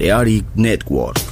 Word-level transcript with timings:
Balearic 0.00 0.46
Network. 0.56 1.29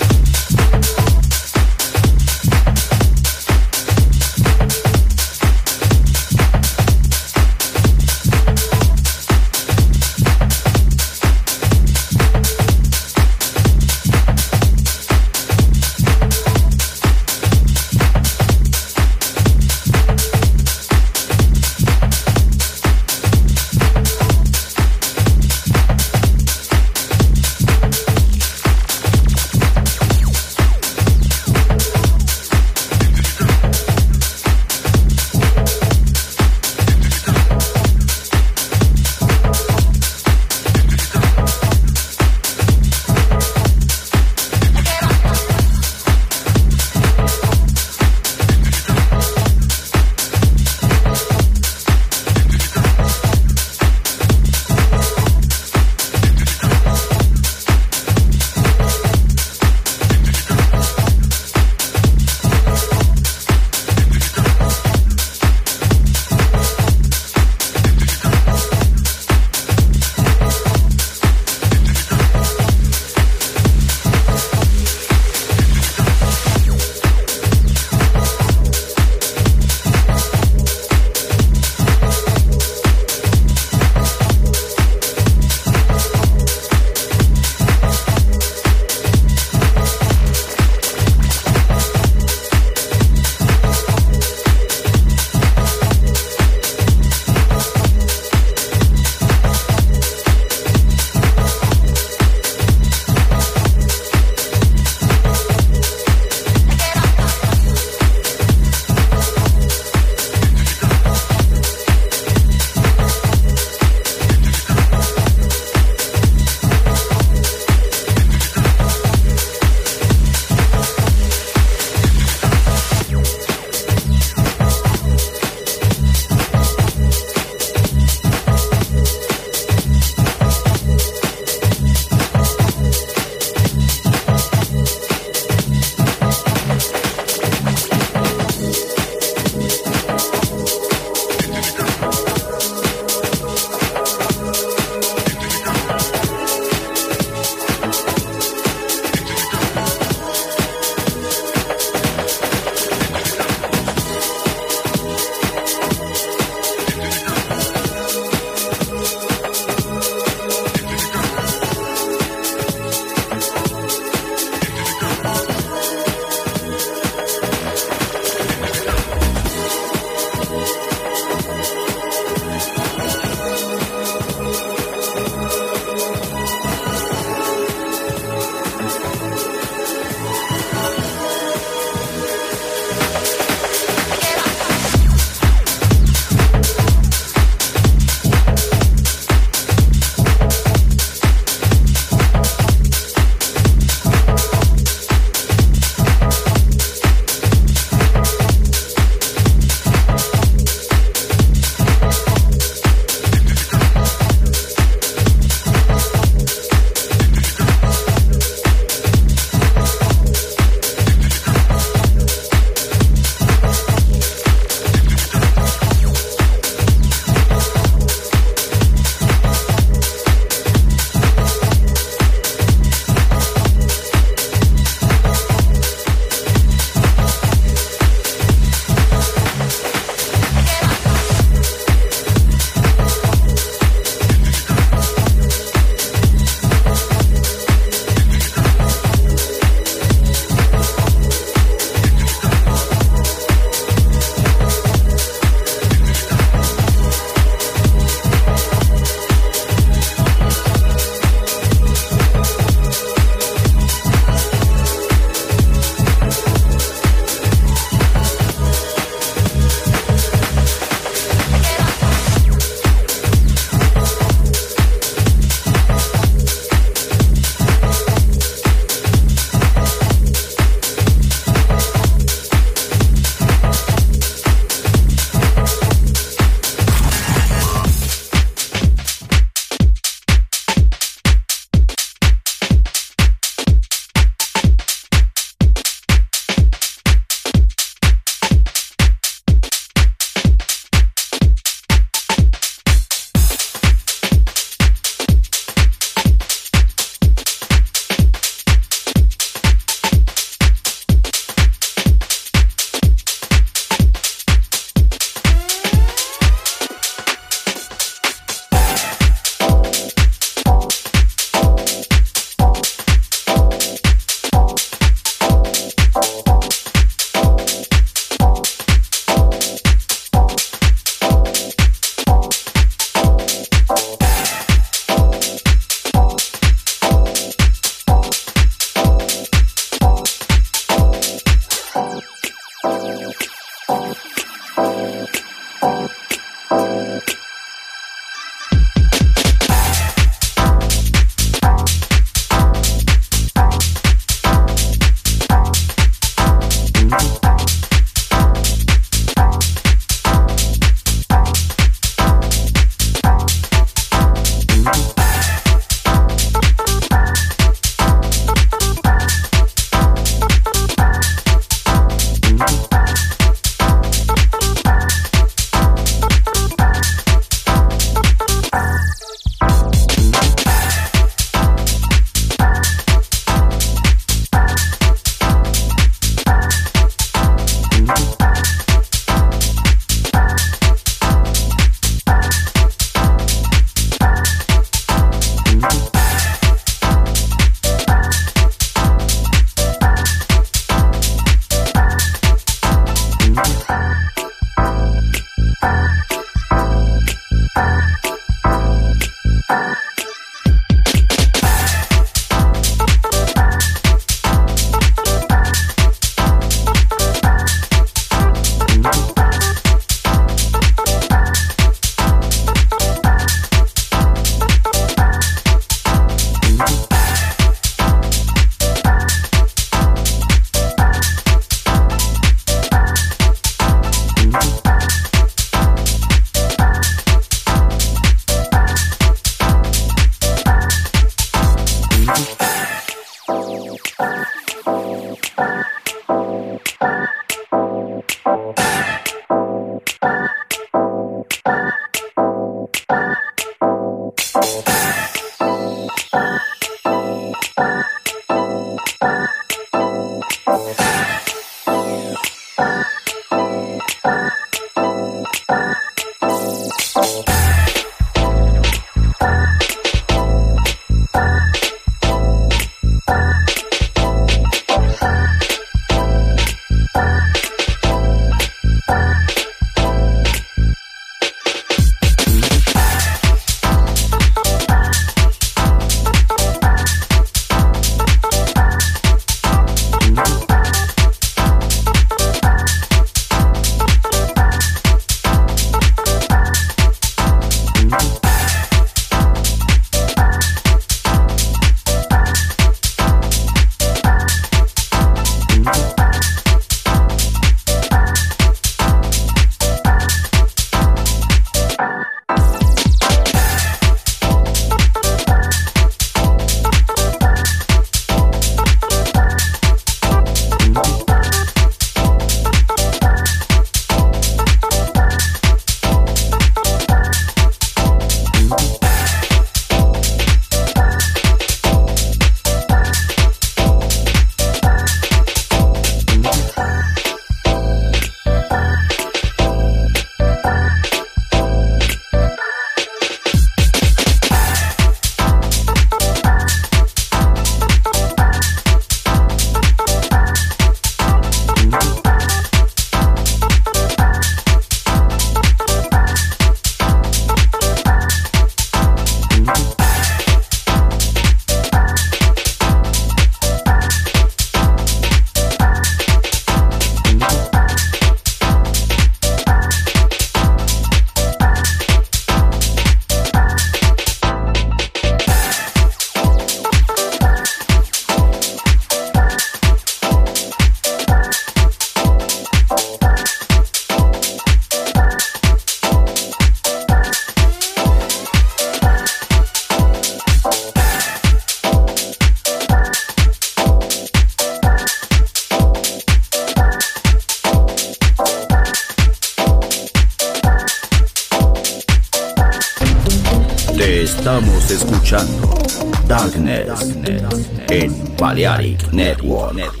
Balearic 598.41 599.13
Network. 599.13 600.00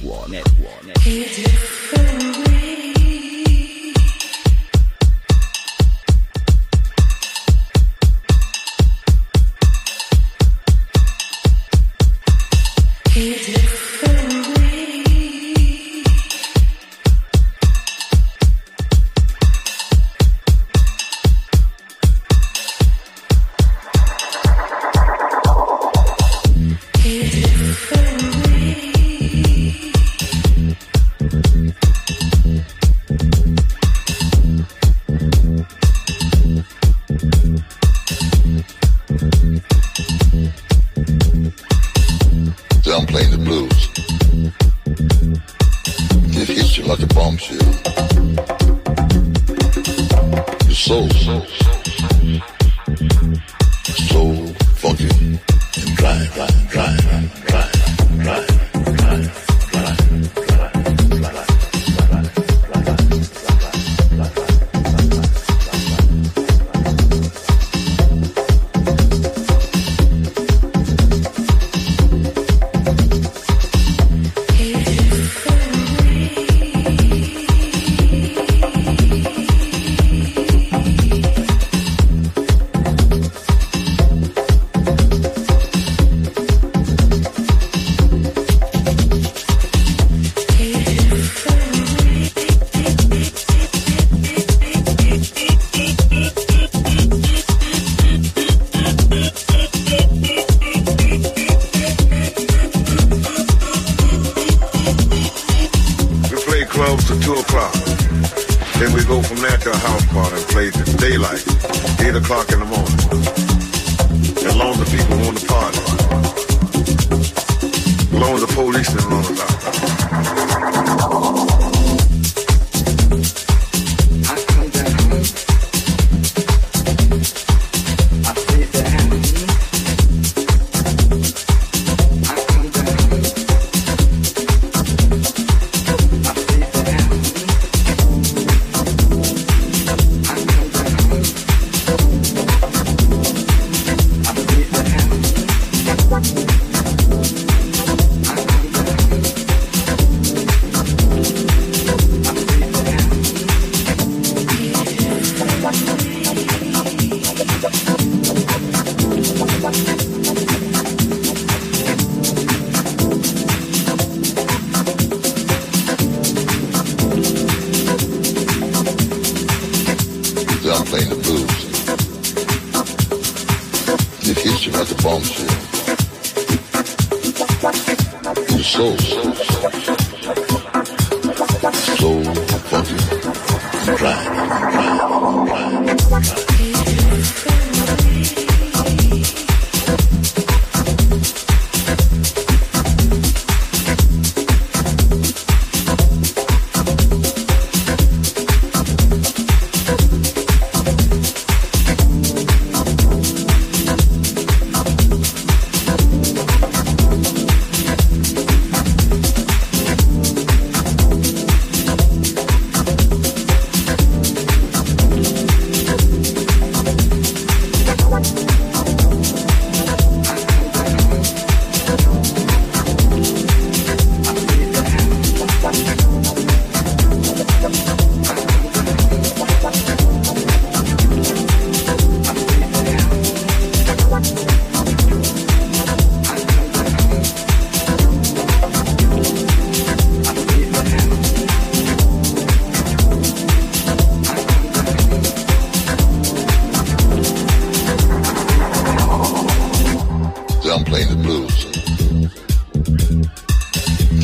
play 250.91 251.05
the 251.05 251.15
blues. 251.15 251.57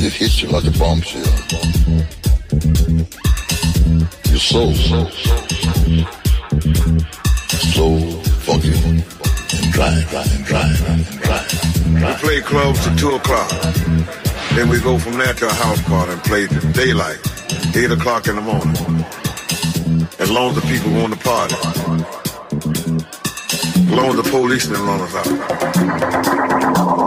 It 0.06 0.14
hits 0.20 0.42
you 0.42 0.50
like 0.50 0.66
a 0.66 0.76
bombshell. 0.78 1.34
Your 4.32 4.44
soul, 4.52 4.74
soul, 4.74 5.10
soul, 7.72 8.02
funky 8.44 8.74
and 8.84 9.72
dry, 9.72 9.96
dry, 10.12 10.26
and 10.36 10.46
dry, 10.46 10.68
and 10.92 11.06
dry, 11.24 11.46
and 11.86 12.00
dry. 12.00 12.12
We 12.12 12.20
play 12.26 12.42
clubs 12.42 12.86
at 12.86 13.00
two 13.00 13.12
o'clock. 13.12 13.50
Then 14.56 14.68
we 14.68 14.82
go 14.82 15.00
from 15.00 15.18
there 15.18 15.34
to 15.36 15.48
a 15.48 15.54
house 15.54 15.82
party 15.84 16.12
and 16.12 16.24
play 16.24 16.48
till 16.48 16.72
daylight, 16.74 17.22
eight 17.78 17.92
o'clock 17.92 18.28
in 18.28 18.36
the 18.36 18.42
morning. 18.42 18.76
As 20.20 20.30
long 20.30 20.50
as 20.50 20.56
the 20.60 20.68
people 20.68 20.92
want 21.00 21.14
to 21.14 21.20
party. 21.32 22.97
Long 23.90 24.10
as 24.10 24.16
the 24.18 24.30
police 24.30 24.68
didn't 24.68 24.86
loan 24.86 25.02
us 25.02 25.16
out. 25.16 27.07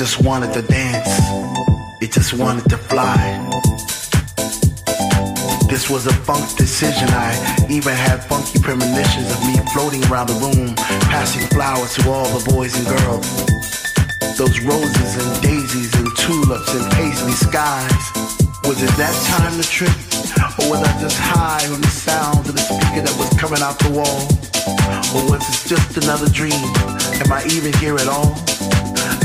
Just 0.00 0.24
wanted 0.24 0.50
to 0.54 0.62
dance. 0.62 1.20
It 2.00 2.10
just 2.10 2.32
wanted 2.32 2.64
to 2.70 2.78
fly. 2.78 3.20
This 5.68 5.90
was 5.90 6.06
a 6.06 6.14
funk 6.24 6.56
decision. 6.56 7.06
I 7.10 7.36
even 7.68 7.92
had 7.92 8.24
funky 8.24 8.60
premonitions 8.60 9.30
of 9.30 9.38
me 9.44 9.60
floating 9.74 10.02
around 10.08 10.28
the 10.32 10.40
room, 10.40 10.74
passing 11.12 11.46
flowers 11.48 11.96
to 11.96 12.08
all 12.08 12.24
the 12.32 12.42
boys 12.48 12.72
and 12.80 12.86
girls. 12.96 13.28
Those 14.38 14.58
roses 14.64 15.20
and 15.20 15.42
daisies 15.42 15.92
and 15.92 16.08
tulips 16.16 16.72
and 16.72 16.90
paisley 16.92 17.36
skies. 17.36 18.04
Was 18.64 18.80
it 18.82 18.92
that 18.96 19.12
time 19.28 19.52
to 19.60 19.68
trip? 19.68 19.92
Or 20.64 20.70
was 20.70 20.80
I 20.80 20.98
just 20.98 21.18
high 21.20 21.68
on 21.68 21.82
the 21.82 21.92
sound 21.92 22.48
of 22.48 22.56
the 22.56 22.64
speaker 22.64 23.04
that 23.04 23.16
was 23.20 23.28
coming 23.36 23.60
out 23.60 23.78
the 23.78 23.92
wall? 23.92 24.24
Or 25.12 25.28
was 25.28 25.44
it 25.44 25.68
just 25.68 25.98
another 25.98 26.30
dream? 26.30 26.64
Am 27.20 27.30
I 27.30 27.44
even 27.52 27.74
here 27.74 27.96
at 27.96 28.08
all? 28.08 28.32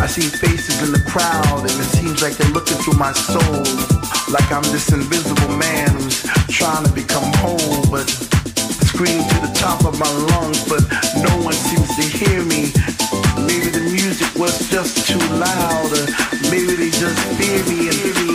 I 0.02 0.08
see 0.08 0.28
faces 0.28 0.82
in 0.84 0.92
the 0.92 1.04
crowd 1.10 1.60
and 1.60 1.72
it 1.72 1.90
seems 1.96 2.22
like 2.22 2.38
they're 2.38 2.52
looking 2.52 2.78
through 2.78 3.00
my 3.00 3.12
soul. 3.14 3.64
Like 4.30 4.52
I'm 4.52 4.64
this 4.72 4.92
invisible 4.92 5.56
man 5.58 5.90
who's 5.96 6.24
trying 6.50 6.86
to 6.86 6.92
become 6.92 7.24
whole, 7.42 7.82
but 7.90 8.10
scream 8.86 9.24
to 9.24 9.38
the 9.44 9.52
top 9.56 9.84
of 9.86 10.00
my 10.00 10.12
lungs, 10.32 10.64
but 10.68 10.84
no 11.20 11.34
one 11.44 11.54
seems 11.54 11.90
to 11.96 12.04
hear 12.04 12.44
me. 12.44 12.72
Maybe 13.48 13.70
the 13.72 13.84
music 13.92 14.34
was 14.36 14.70
just 14.70 15.08
too 15.08 15.20
loud, 15.36 15.90
or 15.92 16.06
maybe 16.52 16.76
they 16.76 16.92
just 16.92 17.20
fear 17.36 17.60
me 17.68 17.88
and 17.88 17.98
fear 17.98 18.16
me 18.26 18.35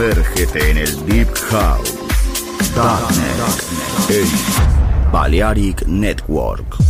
Sumérgete 0.00 0.70
en 0.70 0.78
el 0.78 1.06
Deep 1.06 1.28
House. 1.50 1.92
Darknet. 2.74 3.36
Darknet. 3.36 5.12
Balearic 5.12 5.86
Network. 5.86 6.89